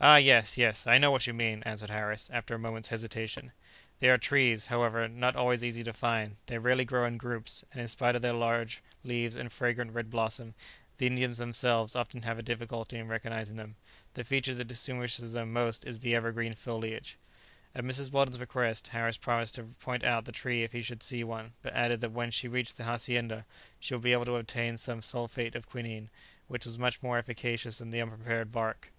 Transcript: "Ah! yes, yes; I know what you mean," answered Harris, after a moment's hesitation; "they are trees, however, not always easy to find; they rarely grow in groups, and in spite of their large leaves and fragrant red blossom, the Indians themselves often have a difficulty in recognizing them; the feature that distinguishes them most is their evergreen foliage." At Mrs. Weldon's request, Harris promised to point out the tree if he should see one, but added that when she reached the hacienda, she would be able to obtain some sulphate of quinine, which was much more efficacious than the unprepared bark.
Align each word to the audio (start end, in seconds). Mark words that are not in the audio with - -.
"Ah! 0.00 0.14
yes, 0.16 0.56
yes; 0.56 0.86
I 0.86 0.96
know 0.96 1.10
what 1.10 1.26
you 1.26 1.34
mean," 1.34 1.64
answered 1.64 1.90
Harris, 1.90 2.30
after 2.32 2.54
a 2.54 2.58
moment's 2.60 2.90
hesitation; 2.90 3.50
"they 3.98 4.08
are 4.08 4.16
trees, 4.16 4.66
however, 4.68 5.08
not 5.08 5.34
always 5.34 5.64
easy 5.64 5.82
to 5.82 5.92
find; 5.92 6.36
they 6.46 6.56
rarely 6.56 6.84
grow 6.84 7.04
in 7.04 7.16
groups, 7.16 7.64
and 7.72 7.80
in 7.80 7.88
spite 7.88 8.14
of 8.14 8.22
their 8.22 8.32
large 8.32 8.80
leaves 9.02 9.34
and 9.34 9.50
fragrant 9.52 9.90
red 9.90 10.08
blossom, 10.08 10.54
the 10.98 11.08
Indians 11.08 11.38
themselves 11.38 11.96
often 11.96 12.22
have 12.22 12.38
a 12.38 12.44
difficulty 12.44 12.96
in 12.96 13.08
recognizing 13.08 13.56
them; 13.56 13.74
the 14.14 14.22
feature 14.22 14.54
that 14.54 14.66
distinguishes 14.68 15.32
them 15.32 15.52
most 15.52 15.84
is 15.84 15.98
their 15.98 16.18
evergreen 16.18 16.52
foliage." 16.54 17.16
At 17.74 17.82
Mrs. 17.82 18.12
Weldon's 18.12 18.38
request, 18.38 18.86
Harris 18.86 19.16
promised 19.16 19.56
to 19.56 19.64
point 19.64 20.04
out 20.04 20.26
the 20.26 20.30
tree 20.30 20.62
if 20.62 20.70
he 20.70 20.80
should 20.82 21.02
see 21.02 21.24
one, 21.24 21.54
but 21.62 21.74
added 21.74 22.00
that 22.02 22.12
when 22.12 22.30
she 22.30 22.46
reached 22.46 22.76
the 22.76 22.84
hacienda, 22.84 23.44
she 23.80 23.94
would 23.94 24.04
be 24.04 24.12
able 24.12 24.26
to 24.26 24.36
obtain 24.36 24.76
some 24.76 25.02
sulphate 25.02 25.56
of 25.56 25.68
quinine, 25.68 26.08
which 26.46 26.66
was 26.66 26.78
much 26.78 27.02
more 27.02 27.18
efficacious 27.18 27.78
than 27.78 27.90
the 27.90 28.00
unprepared 28.00 28.52
bark. 28.52 28.92